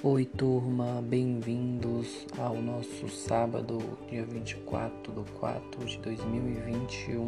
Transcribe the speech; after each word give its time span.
Oi, 0.00 0.24
turma, 0.24 1.02
bem-vindos 1.02 2.24
ao 2.38 2.54
nosso 2.62 3.08
sábado, 3.08 3.78
dia 4.08 4.24
24 4.24 5.12
de 5.12 5.32
4 5.32 5.84
de 5.84 5.98
2021. 5.98 7.26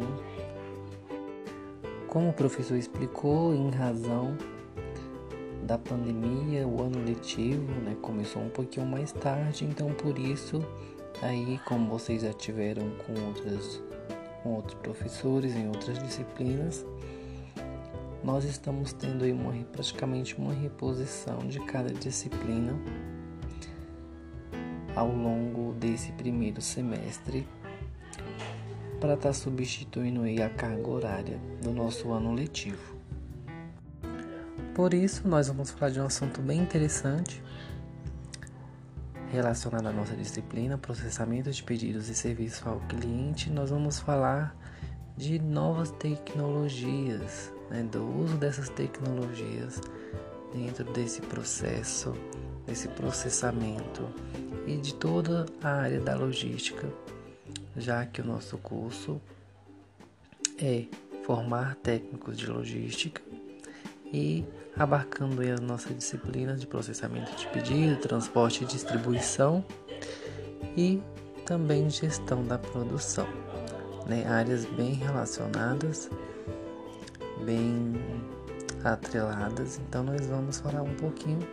Como 2.07 2.29
o 2.29 2.33
professor 2.33 2.77
explicou, 2.77 3.53
em 3.53 3.69
razão 3.71 4.37
da 5.63 5.77
pandemia, 5.77 6.65
o 6.65 6.81
ano 6.81 7.03
letivo 7.03 7.69
né, 7.81 7.97
começou 8.01 8.41
um 8.41 8.49
pouquinho 8.49 8.85
mais 8.85 9.11
tarde, 9.11 9.65
então 9.65 9.93
por 9.93 10.17
isso, 10.17 10.65
aí, 11.21 11.59
como 11.65 11.89
vocês 11.89 12.21
já 12.21 12.31
tiveram 12.31 12.89
com, 13.05 13.21
outras, 13.27 13.83
com 14.43 14.53
outros 14.53 14.75
professores 14.75 15.57
em 15.57 15.67
outras 15.67 15.99
disciplinas, 15.99 16.85
nós 18.23 18.43
estamos 18.43 18.93
tendo 18.93 19.23
aí 19.23 19.31
uma, 19.31 19.51
praticamente 19.65 20.37
uma 20.37 20.53
reposição 20.53 21.39
de 21.39 21.59
cada 21.61 21.91
disciplina 21.91 22.73
ao 24.95 25.11
longo 25.11 25.73
desse 25.73 26.11
primeiro 26.11 26.61
semestre 26.61 27.47
para 28.99 29.15
estar 29.15 29.29
tá 29.29 29.33
substituindo 29.33 30.21
aí 30.21 30.41
a 30.41 30.49
carga 30.49 30.87
horária 30.87 31.39
do 31.61 31.71
nosso 31.71 32.11
ano 32.11 32.33
letivo. 32.33 32.95
Por 34.75 34.93
isso, 34.93 35.27
nós 35.27 35.47
vamos 35.47 35.71
falar 35.71 35.91
de 35.91 35.99
um 35.99 36.05
assunto 36.05 36.41
bem 36.41 36.61
interessante 36.61 37.41
relacionado 39.31 39.87
à 39.87 39.91
nossa 39.91 40.15
disciplina, 40.15 40.77
processamento 40.77 41.51
de 41.51 41.63
pedidos 41.63 42.09
e 42.09 42.15
serviços 42.15 42.65
ao 42.67 42.79
cliente. 42.81 43.49
Nós 43.49 43.69
vamos 43.69 43.99
falar 43.99 44.55
de 45.17 45.39
novas 45.39 45.89
tecnologias 45.91 47.51
né, 47.71 47.83
do 47.83 48.05
uso 48.05 48.35
dessas 48.35 48.67
tecnologias 48.69 49.81
dentro 50.53 50.83
desse 50.91 51.21
processo, 51.21 52.13
desse 52.67 52.89
processamento 52.89 54.07
e 54.67 54.75
de 54.75 54.93
toda 54.93 55.45
a 55.63 55.69
área 55.69 56.01
da 56.01 56.13
logística, 56.15 56.87
já 57.77 58.05
que 58.05 58.21
o 58.21 58.25
nosso 58.25 58.57
curso 58.57 59.19
é 60.59 60.85
formar 61.23 61.75
técnicos 61.75 62.37
de 62.37 62.45
logística 62.47 63.21
e 64.13 64.45
abarcando 64.75 65.41
as 65.41 65.59
nossas 65.61 65.95
disciplinas 65.95 66.59
de 66.59 66.67
processamento 66.67 67.33
de 67.35 67.47
pedido, 67.47 67.95
transporte 68.01 68.63
e 68.63 68.67
distribuição 68.67 69.63
e 70.75 71.01
também 71.45 71.89
gestão 71.89 72.43
da 72.45 72.57
produção, 72.57 73.27
né? 74.05 74.25
áreas 74.27 74.65
bem 74.65 74.93
relacionadas 74.93 76.09
bem 77.45 77.93
atreladas, 78.83 79.79
então 79.79 80.03
nós 80.03 80.25
vamos 80.27 80.59
falar 80.59 80.81
um 80.81 80.95
pouquinho 80.95 81.47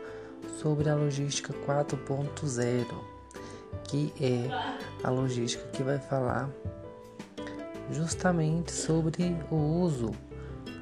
sobre 0.61 0.89
a 0.89 0.95
logística 0.95 1.53
4.0, 1.67 2.87
que 3.85 4.13
é 4.21 4.49
a 5.05 5.11
logística 5.11 5.67
que 5.69 5.83
vai 5.83 5.99
falar 5.99 6.49
justamente 7.91 8.73
sobre 8.73 9.37
o 9.51 9.57
uso 9.57 10.11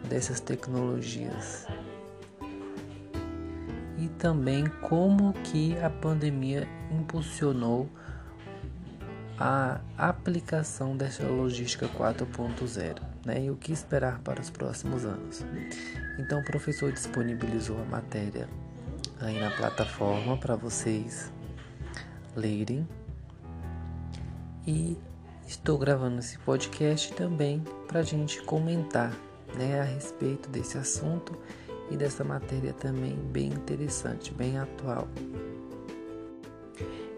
dessas 0.09 0.41
tecnologias. 0.41 1.67
E 3.99 4.09
também 4.19 4.67
como 4.83 5.33
que 5.33 5.77
a 5.79 5.89
pandemia 5.91 6.69
impulsionou 6.91 7.89
a 9.39 9.81
aplicação 9.99 10.97
dessa 10.97 11.27
logística 11.27 11.89
4.0 11.89 13.01
né, 13.25 13.45
e 13.45 13.51
o 13.51 13.57
que 13.57 13.73
esperar 13.73 14.21
para 14.21 14.41
os 14.41 14.51
próximos 14.51 15.05
anos. 15.05 15.45
Então, 16.19 16.41
o 16.41 16.45
professor 16.45 16.91
disponibilizou 16.93 17.81
a 17.81 17.85
matéria 17.85 18.49
aí 19.21 19.39
na 19.39 19.51
plataforma 19.51 20.37
para 20.37 20.57
vocês 20.57 21.33
lerem 22.35 22.87
e 24.67 24.97
estou 25.47 25.79
gravando 25.79 26.19
esse 26.19 26.39
podcast 26.39 27.13
também 27.13 27.63
para 27.87 28.01
a 28.01 28.03
gente 28.03 28.43
comentar 28.43 29.13
né, 29.57 29.81
a 29.81 29.85
respeito 29.85 30.49
desse 30.49 30.77
assunto 30.77 31.37
e 31.91 31.97
dessa 31.97 32.25
matéria 32.25 32.73
também 32.73 33.17
bem 33.17 33.47
interessante, 33.47 34.33
bem 34.33 34.59
atual. 34.59 35.07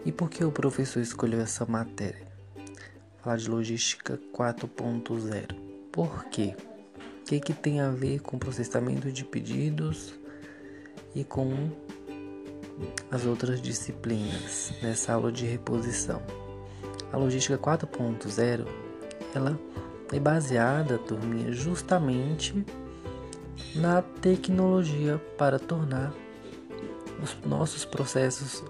E 0.05 0.11
por 0.11 0.29
que 0.29 0.43
o 0.43 0.51
professor 0.51 1.01
escolheu 1.01 1.41
essa 1.41 1.65
matéria? 1.65 2.27
Falar 3.21 3.37
de 3.37 3.49
logística 3.49 4.19
4.0. 4.33 5.55
Por 5.91 6.25
quê? 6.25 6.55
O 7.21 7.23
que, 7.25 7.39
que 7.39 7.53
tem 7.53 7.81
a 7.81 7.89
ver 7.89 8.21
com 8.21 8.39
processamento 8.39 9.11
de 9.11 9.25
pedidos 9.25 10.13
e 11.13 11.23
com 11.23 11.69
as 13.11 13.25
outras 13.25 13.61
disciplinas 13.61 14.73
nessa 14.81 15.13
aula 15.13 15.31
de 15.31 15.45
reposição? 15.45 16.21
A 17.11 17.17
logística 17.17 17.57
4.0 17.57 18.65
ela 19.35 19.59
é 20.11 20.19
baseada, 20.19 20.97
turminha, 20.97 21.51
justamente 21.51 22.65
na 23.75 24.01
tecnologia 24.01 25.21
para 25.37 25.59
tornar 25.59 26.13
os 27.21 27.35
nossos 27.45 27.85
processos 27.85 28.63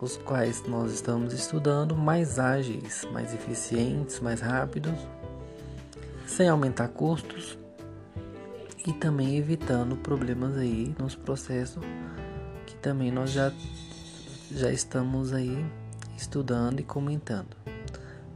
os 0.00 0.16
quais 0.16 0.62
nós 0.66 0.92
estamos 0.92 1.32
estudando 1.32 1.96
mais 1.96 2.38
ágeis, 2.38 3.06
mais 3.12 3.32
eficientes, 3.32 4.20
mais 4.20 4.40
rápidos, 4.40 4.94
sem 6.26 6.48
aumentar 6.48 6.88
custos 6.88 7.58
e 8.86 8.92
também 8.92 9.36
evitando 9.36 9.96
problemas 9.96 10.56
aí 10.56 10.94
nos 10.98 11.14
processos 11.14 11.82
que 12.66 12.76
também 12.76 13.10
nós 13.10 13.30
já 13.30 13.52
já 14.50 14.70
estamos 14.70 15.32
aí 15.32 15.66
estudando 16.16 16.80
e 16.80 16.84
comentando. 16.84 17.56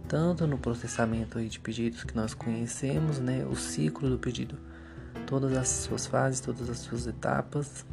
Tanto 0.09 0.47
no 0.47 0.59
processamento 0.59 1.39
aí 1.39 1.49
de 1.49 1.61
pedidos 1.61 2.03
que 2.03 2.17
nós 2.17 2.35
conhecemos, 2.35 3.21
né, 3.21 3.47
o 3.49 3.55
ciclo 3.55 4.11
do 4.11 4.19
pedido, 4.19 4.59
todas 5.25 5.57
as 5.57 5.69
suas 5.69 6.07
fases, 6.07 6.41
todas 6.41 6.69
as 6.69 6.79
suas 6.79 7.07
etapas. 7.07 7.87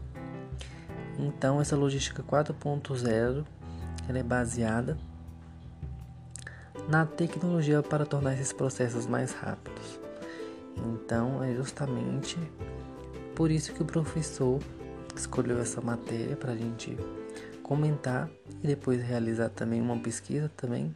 Então 1.20 1.62
essa 1.62 1.76
logística 1.76 2.24
4.0 2.24 3.46
ela 4.07 4.19
é 4.19 4.23
baseada 4.23 4.97
na 6.88 7.06
tecnologia 7.06 7.84
para 7.84 8.06
tornar 8.06 8.34
esses 8.34 8.53
processos 8.53 9.06
mais 9.06 9.34
rápidos. 9.34 10.00
Então, 10.78 11.44
é 11.44 11.53
justamente 11.53 12.38
por 13.35 13.51
isso 13.51 13.73
que 13.73 13.81
o 13.81 13.85
professor 13.85 14.59
escolheu 15.16 15.59
essa 15.59 15.81
matéria 15.81 16.35
para 16.35 16.51
a 16.51 16.56
gente 16.56 16.97
comentar 17.62 18.29
e 18.63 18.68
depois 18.68 19.01
realizar 19.01 19.50
também 19.50 19.81
uma 19.81 19.97
pesquisa 19.97 20.50
também 20.56 20.95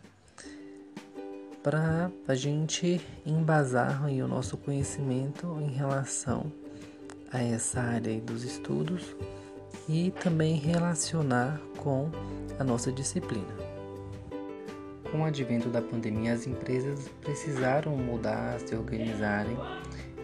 para 1.62 2.10
a 2.28 2.34
gente 2.34 3.02
embasar 3.26 4.06
o 4.08 4.28
nosso 4.28 4.58
conhecimento 4.58 5.60
em 5.62 5.72
relação 5.72 6.52
a 7.32 7.42
essa 7.42 7.80
área 7.80 8.20
dos 8.22 8.44
estudos 8.44 9.16
e 9.92 10.10
também 10.10 10.56
relacionar 10.56 11.62
com 11.78 12.10
a 12.58 12.64
nossa 12.64 12.92
disciplina. 12.94 13.54
Com 15.12 15.20
o 15.20 15.26
advento 15.26 15.68
da 15.68 15.82
pandemia, 15.82 16.32
as 16.32 16.48
empresas 16.48 17.10
precisaram 17.20 17.98
mudar, 17.98 18.58
se 18.62 18.74
organizarem 18.74 19.58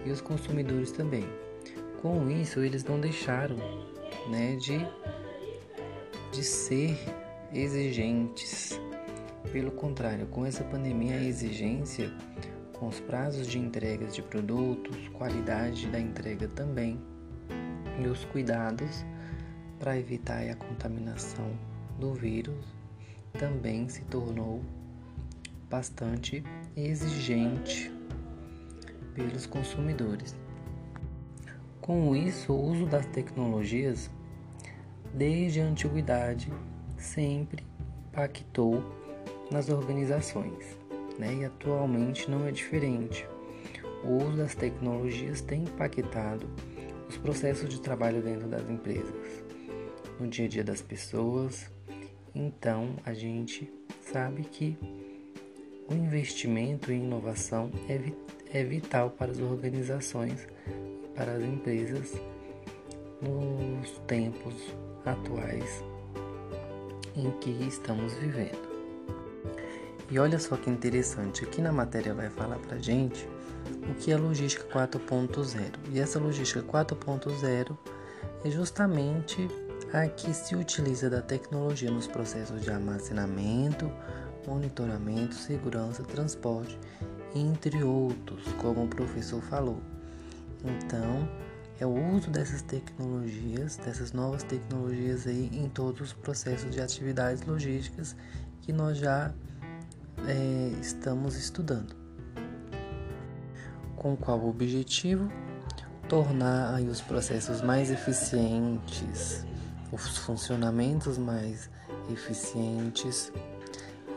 e 0.06 0.10
os 0.10 0.22
consumidores 0.22 0.94
também. 0.94 1.28
Com 2.02 2.30
isso, 2.30 2.62
eles 2.62 2.86
não 2.86 2.98
deixaram 2.98 3.58
né, 4.30 4.56
de, 4.56 4.88
de 6.32 6.44
ser 6.44 6.98
exigentes. 7.54 8.80
Pelo 9.52 9.72
contrário, 9.72 10.28
com 10.28 10.46
essa 10.46 10.64
pandemia, 10.64 11.16
a 11.16 11.24
exigência 11.24 12.14
com 12.72 12.88
os 12.88 13.02
prazos 13.02 13.48
de 13.48 13.60
entregas 13.60 14.16
de 14.16 14.22
produtos, 14.22 14.96
qualidade 15.10 15.88
da 15.88 16.00
entrega 16.00 16.48
também 16.48 16.98
e 18.02 18.08
os 18.08 18.24
cuidados 18.26 19.04
para 19.80 19.98
evitar 19.98 20.48
a 20.50 20.56
contaminação 20.56 21.52
do 22.00 22.14
vírus 22.14 22.66
também 23.38 23.88
se 23.88 24.02
tornou 24.06 24.62
bastante 25.70 26.44
exigente 26.76 27.92
pelos 29.14 29.46
consumidores. 29.46 30.36
Com 31.82 32.16
isso, 32.16 32.54
o 32.54 32.62
uso 32.62 32.86
das 32.86 33.06
tecnologias 33.08 34.10
desde 35.14 35.62
a 35.62 35.66
antiguidade 35.66 36.52
sempre 36.98 37.64
impactou 38.10 38.84
nas 39.52 39.70
organizações, 39.70 40.78
né? 41.18 41.34
e 41.36 41.46
atualmente 41.46 42.30
não 42.30 42.46
é 42.46 42.52
diferente. 42.52 43.28
O 44.04 44.24
uso 44.24 44.38
das 44.38 44.54
tecnologias 44.54 45.42
tem 45.42 45.64
impactado 45.64 46.48
os 47.08 47.18
processos 47.18 47.70
de 47.70 47.80
trabalho 47.80 48.22
dentro 48.22 48.48
das 48.48 48.70
empresas, 48.70 49.14
no 50.20 50.28
dia 50.28 50.46
a 50.46 50.50
dia 50.50 50.64
das 50.64 50.82
pessoas. 50.82 51.70
Então, 52.34 52.96
a 53.06 53.14
gente 53.14 53.72
sabe 54.02 54.44
que 54.44 54.78
o 55.90 55.94
investimento 55.94 56.92
em 56.92 57.04
inovação 57.04 57.72
é, 57.88 58.00
é 58.60 58.64
vital 58.64 59.10
para 59.10 59.32
as 59.32 59.40
organizações 59.40 60.48
para 61.16 61.34
as 61.34 61.44
empresas 61.44 62.14
nos 63.22 63.90
tempos 64.06 64.54
atuais 65.04 65.84
em 67.16 67.32
que 67.40 67.50
estamos 67.68 68.14
vivendo. 68.14 68.68
E 70.10 70.20
olha 70.20 70.40
só 70.40 70.56
que 70.56 70.70
interessante, 70.70 71.44
aqui 71.44 71.62
na 71.62 71.72
matéria 71.72 72.14
vai 72.14 72.30
falar 72.30 72.60
pra 72.60 72.78
gente 72.78 73.28
o 73.90 73.96
que 73.96 74.12
é 74.12 74.18
logística 74.18 74.64
4.0. 74.66 75.74
E 75.92 76.00
essa 76.00 76.20
logística 76.20 76.62
4.0 76.62 77.76
é 78.46 78.50
justamente 78.50 79.50
a 79.94 80.08
que 80.08 80.34
se 80.34 80.56
utiliza 80.56 81.10
da 81.10 81.22
tecnologia 81.22 81.90
nos 81.90 82.08
processos 82.08 82.62
de 82.62 82.70
armazenamento, 82.70 83.92
monitoramento, 84.46 85.36
segurança, 85.36 86.04
transporte, 86.04 86.78
entre 87.36 87.84
outros, 87.84 88.44
como 88.54 88.86
o 88.86 88.88
professor 88.88 89.42
falou. 89.42 89.82
Então, 90.64 91.28
é 91.80 91.86
o 91.86 92.16
uso 92.16 92.30
dessas 92.32 92.62
tecnologias, 92.62 93.78
dessas 93.78 94.12
novas 94.12 94.44
tecnologias 94.44 95.28
aí 95.28 95.50
em 95.54 95.70
todos 95.70 96.02
os 96.02 96.14
processos 96.14 96.72
de 96.72 96.82
atividades 96.82 97.46
logísticas 97.46 98.16
que 98.62 98.74
nós 98.74 98.98
já 98.98 99.32
é, 100.28 100.72
estamos 100.82 101.36
estudando. 101.36 101.96
Com 103.96 104.16
qual 104.16 104.48
objetivo? 104.48 105.32
Tornar 106.10 106.74
aí 106.74 106.88
os 106.88 107.02
processos 107.02 107.62
mais 107.62 107.92
eficientes, 107.92 109.46
os 109.92 110.18
funcionamentos 110.18 111.18
mais 111.18 111.70
eficientes 112.12 113.32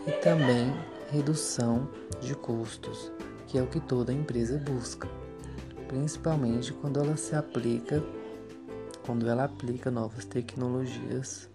e 0.06 0.12
também 0.12 0.72
redução 1.10 1.88
de 2.20 2.34
custos, 2.34 3.12
que 3.46 3.58
é 3.58 3.62
o 3.62 3.66
que 3.66 3.80
toda 3.80 4.12
empresa 4.12 4.58
busca, 4.58 5.08
principalmente 5.88 6.72
quando 6.72 7.00
ela 7.00 7.16
se 7.16 7.34
aplica, 7.34 8.02
quando 9.04 9.28
ela 9.28 9.44
aplica 9.44 9.90
novas 9.90 10.24
tecnologias 10.24 11.48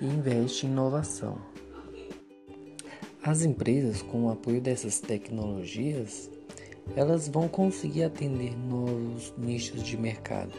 e 0.00 0.06
investe 0.06 0.66
em 0.66 0.70
inovação. 0.70 1.38
As 3.22 3.42
empresas, 3.42 4.00
com 4.00 4.26
o 4.26 4.32
apoio 4.32 4.60
dessas 4.60 4.98
tecnologias, 4.98 6.30
elas 6.96 7.28
vão 7.28 7.48
conseguir 7.48 8.04
atender 8.04 8.56
novos 8.56 9.34
nichos 9.36 9.82
de 9.82 9.96
mercado, 9.96 10.52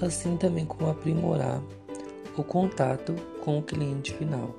assim 0.00 0.36
também 0.36 0.64
como 0.64 0.90
aprimorar 0.90 1.62
o 2.36 2.42
contato 2.42 3.14
com 3.42 3.58
o 3.58 3.62
cliente 3.62 4.12
final, 4.14 4.54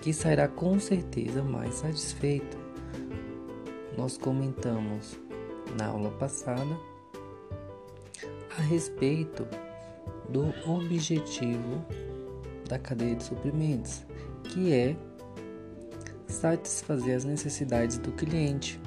que 0.00 0.12
sairá 0.12 0.48
com 0.48 0.78
certeza 0.78 1.42
mais 1.42 1.74
satisfeito. 1.76 2.56
Nós 3.96 4.16
comentamos 4.16 5.18
na 5.76 5.86
aula 5.86 6.10
passada 6.12 6.76
a 8.56 8.62
respeito 8.62 9.46
do 10.28 10.52
objetivo 10.70 11.84
da 12.68 12.78
cadeia 12.78 13.16
de 13.16 13.24
suprimentos, 13.24 14.04
que 14.44 14.72
é 14.72 14.96
satisfazer 16.26 17.16
as 17.16 17.24
necessidades 17.24 17.98
do 17.98 18.12
cliente. 18.12 18.80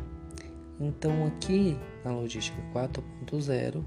Então 0.79 1.25
aqui 1.25 1.77
na 2.03 2.11
logística 2.11 2.57
4.0, 2.73 3.83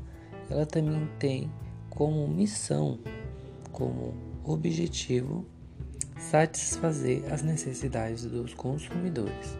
ela 0.50 0.66
também 0.66 1.08
tem 1.18 1.50
como 1.94 2.26
missão, 2.28 2.98
como 3.72 4.14
objetivo 4.44 5.46
satisfazer 6.18 7.22
as 7.32 7.42
necessidades 7.42 8.24
dos 8.24 8.54
consumidores. 8.54 9.58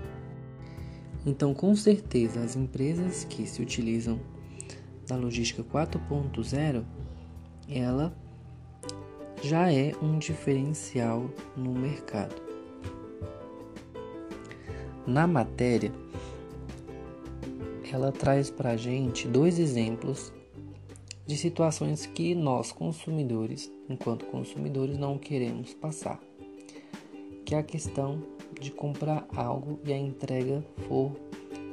Então, 1.27 1.55
com 1.55 1.75
certeza, 1.75 2.41
as 2.41 2.55
empresas 2.55 3.25
que 3.25 3.47
se 3.47 3.63
utilizam 3.63 4.21
da 5.07 5.17
logística 5.17 5.63
4.0, 5.63 6.85
ela 7.69 8.15
já 9.43 9.73
é 9.73 9.93
um 10.03 10.19
diferencial 10.19 11.31
no 11.57 11.73
mercado. 11.73 12.43
Na 15.07 15.27
matéria, 15.27 15.93
ela 17.93 18.11
traz 18.11 18.51
para 18.51 18.71
a 18.71 18.77
gente 18.77 19.29
dois 19.29 19.59
exemplos 19.59 20.33
de 21.27 21.37
situações 21.37 22.07
que 22.07 22.35
nós, 22.35 22.71
consumidores, 22.71 23.73
enquanto 23.89 24.27
consumidores, 24.27 24.99
não 24.99 25.17
queremos 25.17 25.73
passar. 25.75 26.21
Que 27.45 27.55
é 27.55 27.59
a 27.59 27.63
questão 27.63 28.23
de 28.61 28.71
comprar 28.71 29.27
algo 29.35 29.79
e 29.85 29.93
a 29.93 29.99
entrega 29.99 30.65
for 30.87 31.13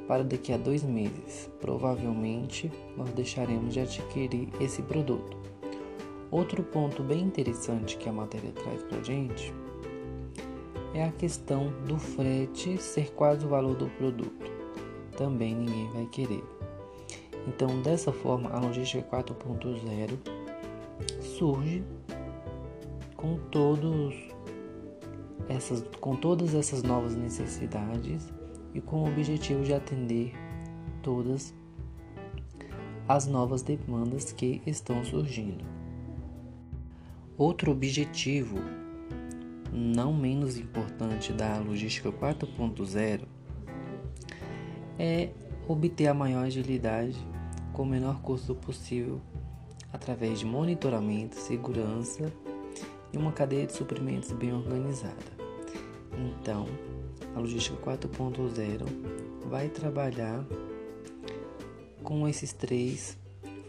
para 0.08 0.24
daqui 0.24 0.54
a 0.54 0.58
dois 0.58 0.84
meses. 0.84 1.50
Provavelmente 1.60 2.72
nós 2.98 3.10
deixaremos 3.12 3.74
de 3.74 3.82
adquirir 3.82 4.50
esse 4.60 4.82
produto. 4.82 5.38
Outro 6.30 6.64
ponto 6.64 7.04
bem 7.04 7.22
interessante 7.22 7.98
que 7.98 8.08
a 8.08 8.14
matéria 8.14 8.52
traz 8.52 8.84
para 8.84 9.04
gente 9.04 9.54
é 10.94 11.04
a 11.04 11.12
questão 11.12 11.72
do 11.88 11.98
frete 11.98 12.78
ser 12.78 13.12
quase 13.12 13.46
o 13.46 13.50
valor 13.50 13.76
do 13.76 13.88
produto. 13.92 14.52
Também 15.18 15.56
ninguém 15.56 15.90
vai 15.92 16.06
querer. 16.06 16.61
Então, 17.48 17.82
dessa 17.82 18.12
forma, 18.12 18.50
a 18.50 18.60
logística 18.60 19.04
4.0 19.18 20.18
surge 21.22 21.84
com 23.16 23.38
todos 23.50 24.16
essas 25.50 25.84
com 26.00 26.16
todas 26.16 26.54
essas 26.54 26.84
novas 26.84 27.16
necessidades 27.16 28.32
e 28.74 28.80
com 28.80 29.04
o 29.04 29.08
objetivo 29.08 29.64
de 29.64 29.74
atender 29.74 30.34
todas 31.02 31.54
as 33.08 33.28
novas 33.28 33.62
demandas 33.62 34.32
que 34.32 34.62
estão 34.66 35.04
surgindo. 35.04 35.66
Outro 37.38 37.72
objetivo 37.72 38.58
não 39.72 40.14
menos 40.14 40.58
importante 40.58 41.34
da 41.34 41.60
logística 41.60 42.12
4.0 42.12 43.22
é 45.00 45.32
obter 45.72 46.08
a 46.08 46.14
maior 46.14 46.46
agilidade 46.46 47.18
com 47.74 47.84
o 47.84 47.86
menor 47.86 48.22
custo 48.22 48.54
possível 48.56 49.22
através 49.92 50.40
de 50.40 50.46
monitoramento, 50.46 51.36
segurança 51.36 52.32
e 53.14 53.18
uma 53.18 53.32
cadeia 53.32 53.66
de 53.66 53.74
suprimentos 53.74 54.32
bem 54.32 54.54
organizada. 54.54 55.42
Então, 56.18 56.68
a 57.36 57.40
logística 57.40 57.78
4.0 57.78 58.86
vai 59.50 59.70
trabalhar 59.70 60.46
com 62.04 62.28
esses 62.28 62.54
três 62.54 63.18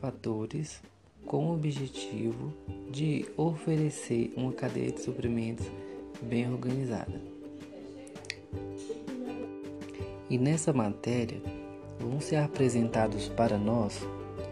fatores 0.00 0.80
com 1.26 1.46
o 1.46 1.54
objetivo 1.54 2.52
de 2.90 3.24
oferecer 3.36 4.32
uma 4.36 4.52
cadeia 4.52 4.90
de 4.90 5.00
suprimentos 5.00 5.66
bem 6.20 6.50
organizada. 6.50 7.20
E 10.28 10.38
nessa 10.38 10.72
matéria 10.72 11.61
vão 11.98 12.20
ser 12.20 12.36
apresentados 12.36 13.28
para 13.28 13.56
nós 13.58 14.00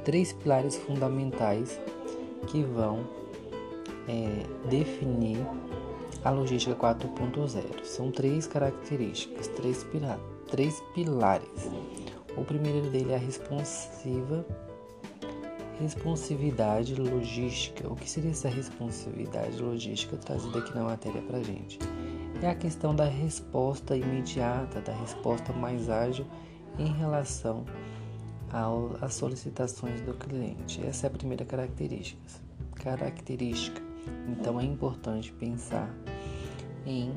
três 0.05 0.33
pilares 0.33 0.77
fundamentais 0.77 1.81
que 2.47 2.63
vão 2.63 3.07
é, 4.09 4.69
definir 4.69 5.39
a 6.25 6.31
logística 6.31 6.75
4.0. 6.75 7.85
São 7.85 8.11
três 8.11 8.47
características, 8.47 9.49
três, 9.49 9.87
três 10.51 10.81
pilares. 10.95 11.71
O 12.37 12.45
primeiro 12.45 12.89
dele 12.91 13.13
é 13.13 13.17
a 13.17 13.19
responsiva 13.19 14.45
Responsividade 15.81 16.95
logística. 16.95 17.91
O 17.91 17.97
que 17.97 18.09
seria 18.09 18.33
essa 18.33 18.51
responsividade 18.51 19.63
logística 19.63 20.15
trazida 20.19 20.59
aqui 20.59 20.75
na 20.75 20.85
matéria 20.85 21.23
para 21.23 21.43
gente? 21.43 21.79
É 22.43 22.49
a 22.49 22.55
questão 22.55 22.95
da 22.95 23.07
resposta 23.07 23.97
imediata, 23.97 24.83
da 24.83 24.93
resposta 24.93 25.55
mais 25.55 25.89
ágil 25.89 26.27
em 26.81 26.93
relação 26.95 27.65
às 29.01 29.15
solicitações 29.15 30.01
do 30.01 30.15
cliente. 30.15 30.85
Essa 30.85 31.07
é 31.07 31.09
a 31.09 31.11
primeira 31.11 31.45
característica. 31.45 32.21
Característica. 32.75 33.83
Então 34.29 34.59
é 34.59 34.65
importante 34.65 35.31
pensar 35.33 35.95
em 36.87 37.13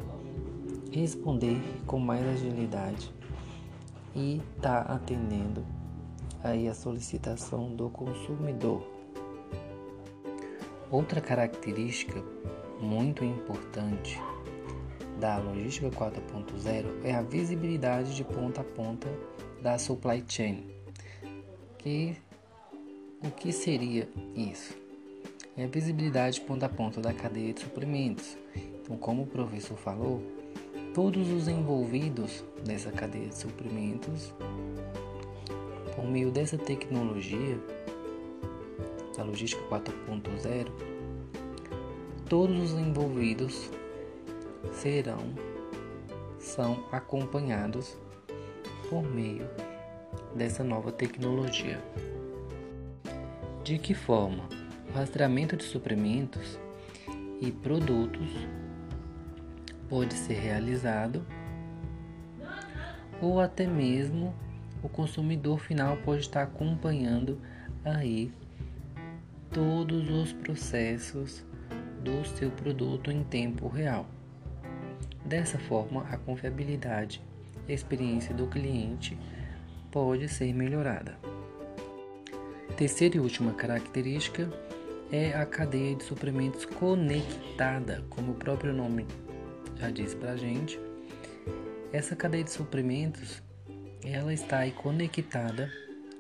responder 0.91 1.58
com 1.88 1.98
mais 1.98 2.27
agilidade 2.27 3.12
e 4.13 4.41
tá 4.62 4.82
atendendo 4.82 5.65
aí 6.43 6.67
a 6.67 6.74
solicitação 6.74 7.74
do 7.74 7.89
consumidor. 7.89 8.86
Outra 10.91 11.22
característica 11.22 12.22
muito 12.79 13.24
importante 13.24 14.22
da 15.20 15.38
logística 15.38 15.89
4.0 15.89 17.05
é 17.05 17.15
a 17.15 17.22
visibilidade 17.22 18.13
de 18.13 18.24
ponta 18.25 18.62
a 18.62 18.63
ponta 18.63 19.08
da 19.63 19.79
supply 19.79 20.22
chain. 20.27 20.67
Que 21.79 22.17
o 23.25 23.32
que 23.32 23.53
seria 23.53 24.10
isso? 24.36 24.75
É 25.55 25.63
a 25.63 25.67
visibilidade 25.67 26.41
ponta 26.41 26.65
a 26.65 26.70
ponta 26.70 27.00
da 27.00 27.13
cadeia 27.13 27.53
de 27.53 27.62
suprimentos. 27.62 28.38
Então, 28.55 28.98
como 28.98 29.24
o 29.24 29.27
professor 29.27 29.77
falou, 29.77 30.22
todos 30.93 31.32
os 31.32 31.48
envolvidos 31.48 32.43
nessa 32.67 32.91
cadeia 32.91 33.29
de 33.29 33.38
suprimentos 33.38 34.34
por 35.96 36.05
meio 36.05 36.29
dessa 36.29 36.58
tecnologia, 36.58 37.58
da 39.15 39.24
logística 39.24 39.63
4.0, 39.70 40.67
todos 42.27 42.74
os 42.74 42.77
envolvidos 42.77 43.70
serão 44.74 45.34
são 46.38 46.84
acompanhados 46.91 47.98
por 48.94 49.04
meio 49.04 49.50
dessa 50.36 50.64
nova 50.64 50.92
tecnologia. 50.92 51.82
De 53.64 53.80
que 53.80 53.96
forma? 53.96 54.48
O 54.88 54.94
rastreamento 54.94 55.58
de 55.58 55.64
suprimentos 55.64 56.60
e 57.42 57.52
produtos 57.52 58.30
pode 59.90 60.14
ser 60.14 60.36
realizado 60.36 61.26
ou 63.20 63.40
até 63.40 63.66
mesmo 63.66 64.32
o 64.84 64.88
consumidor 64.88 65.58
final 65.58 65.98
pode 65.98 66.22
estar 66.22 66.44
acompanhando 66.44 67.42
aí 67.84 68.32
todos 69.50 70.08
os 70.08 70.34
processos 70.34 71.44
do 72.04 72.24
seu 72.38 72.52
produto 72.52 73.10
em 73.10 73.24
tempo 73.24 73.68
real. 73.68 74.06
Dessa 75.26 75.58
forma, 75.58 76.04
a 76.12 76.18
confiabilidade 76.18 77.24
experiência 77.67 78.34
do 78.34 78.48
cliente 78.48 79.17
pode 79.91 80.27
ser 80.27 80.53
melhorada. 80.53 81.17
Terceira 82.75 83.17
e 83.17 83.20
última 83.20 83.53
característica 83.53 84.50
é 85.12 85.34
a 85.34 85.46
cadeia 85.46 85.96
de 85.96 86.03
suprimentos 86.03 86.65
conectada, 86.65 88.03
como 88.10 88.32
o 88.32 88.36
próprio 88.36 88.74
nome 88.74 89.05
já 89.77 89.91
diz 89.91 90.15
para 90.15 90.36
gente. 90.36 90.79
Essa 91.91 92.15
cadeia 92.15 92.43
de 92.43 92.51
suprimentos 92.51 93.43
ela 94.03 94.34
está 94.34 94.60
aí 94.60 94.72
conectada 94.72 95.72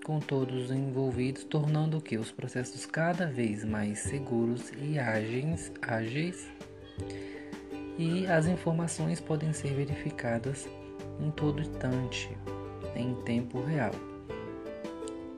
com 0.05 0.19
todos 0.19 0.65
os 0.65 0.71
envolvidos, 0.71 1.43
tornando 1.43 1.99
que 1.99 2.17
os 2.17 2.31
processos 2.31 2.85
cada 2.85 3.25
vez 3.25 3.65
mais 3.65 3.99
seguros 3.99 4.71
e 4.77 4.99
ágeis, 4.99 5.71
ágeis 5.81 6.47
e 7.97 8.27
as 8.27 8.47
informações 8.47 9.19
podem 9.19 9.53
ser 9.53 9.73
verificadas 9.73 10.67
em 11.19 11.31
todo 11.31 11.61
instante, 11.61 12.37
em 12.95 13.13
tempo 13.23 13.61
real. 13.61 13.91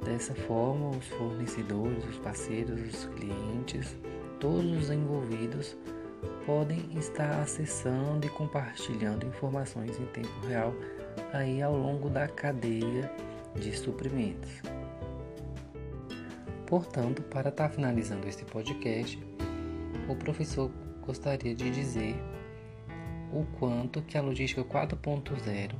Dessa 0.03 0.35
forma, 0.35 0.89
os 0.89 1.07
fornecedores, 1.07 2.05
os 2.05 2.17
parceiros, 2.17 2.79
os 2.81 3.05
clientes, 3.15 3.95
todos 4.39 4.83
os 4.83 4.89
envolvidos 4.91 5.75
podem 6.45 6.87
estar 6.95 7.41
acessando 7.41 8.25
e 8.25 8.29
compartilhando 8.29 9.25
informações 9.25 9.99
em 9.99 10.05
tempo 10.07 10.47
real 10.47 10.73
aí 11.33 11.61
ao 11.61 11.75
longo 11.75 12.09
da 12.09 12.27
cadeia 12.27 13.11
de 13.55 13.75
suprimentos. 13.75 14.61
Portanto, 16.67 17.21
para 17.23 17.49
estar 17.49 17.69
finalizando 17.69 18.27
este 18.27 18.43
podcast, 18.45 19.19
o 20.09 20.15
professor 20.15 20.71
gostaria 21.05 21.55
de 21.55 21.69
dizer 21.69 22.15
o 23.31 23.45
quanto 23.59 24.01
que 24.01 24.17
a 24.17 24.21
logística 24.21 24.63
4.0 24.63 25.73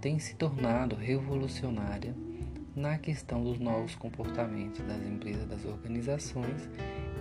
tem 0.00 0.18
se 0.18 0.34
tornado 0.36 0.94
revolucionária 0.94 2.14
na 2.74 2.96
questão 2.96 3.42
dos 3.42 3.58
novos 3.58 3.96
comportamentos 3.96 4.80
das 4.82 5.02
empresas, 5.02 5.46
das 5.48 5.64
organizações, 5.64 6.68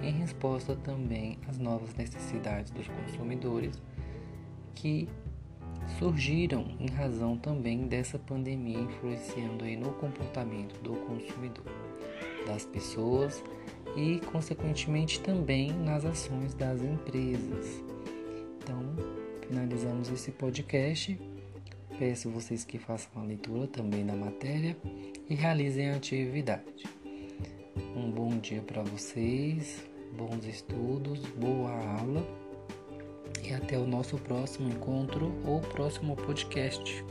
em 0.03 0.11
resposta 0.11 0.75
também 0.75 1.39
às 1.47 1.57
novas 1.57 1.95
necessidades 1.95 2.71
dos 2.71 2.87
consumidores 2.87 3.81
que 4.75 5.09
surgiram 5.97 6.65
em 6.79 6.87
razão 6.87 7.37
também 7.37 7.87
dessa 7.87 8.19
pandemia 8.19 8.79
influenciando 8.79 9.63
aí 9.63 9.75
no 9.75 9.93
comportamento 9.93 10.79
do 10.81 10.93
consumidor, 11.07 11.65
das 12.45 12.65
pessoas 12.65 13.43
e 13.95 14.19
consequentemente 14.31 15.19
também 15.21 15.71
nas 15.71 16.05
ações 16.05 16.53
das 16.53 16.81
empresas. 16.81 17.83
Finalizamos 19.47 20.09
esse 20.09 20.31
podcast. 20.31 21.17
Peço 21.97 22.29
vocês 22.29 22.65
que 22.65 22.77
façam 22.77 23.09
a 23.21 23.25
leitura 23.25 23.65
também 23.65 24.05
da 24.05 24.13
matéria 24.13 24.77
e 25.29 25.33
realizem 25.33 25.89
a 25.89 25.95
atividade. 25.95 26.83
Um 27.95 28.11
bom 28.11 28.37
dia 28.37 28.61
para 28.61 28.83
vocês, 28.83 29.87
bons 30.17 30.45
estudos, 30.45 31.25
boa 31.37 31.71
aula 31.71 32.27
e 33.41 33.53
até 33.53 33.77
o 33.77 33.87
nosso 33.87 34.17
próximo 34.17 34.69
encontro 34.69 35.33
ou 35.45 35.61
próximo 35.61 36.15
podcast. 36.15 37.03